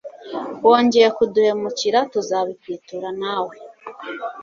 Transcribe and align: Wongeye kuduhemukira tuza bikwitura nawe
Wongeye 0.67 1.09
kuduhemukira 1.17 1.99
tuza 2.11 2.37
bikwitura 2.47 3.09
nawe 3.21 3.55